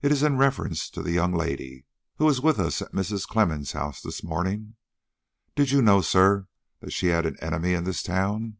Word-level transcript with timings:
It 0.00 0.10
is 0.10 0.24
in 0.24 0.38
reference 0.38 0.90
to 0.90 1.02
the 1.04 1.12
young 1.12 1.32
lady 1.32 1.84
who 2.16 2.24
was 2.24 2.40
with 2.40 2.58
us 2.58 2.82
at 2.82 2.90
Mrs. 2.90 3.28
Clemmens' 3.28 3.74
house 3.74 4.00
this 4.02 4.24
morning. 4.24 4.74
Did 5.54 5.70
you 5.70 5.80
know, 5.80 6.00
sir, 6.00 6.48
that 6.80 6.90
she 6.90 7.06
had 7.14 7.26
an 7.26 7.38
enemy 7.40 7.72
in 7.74 7.84
this 7.84 8.02
town?" 8.02 8.58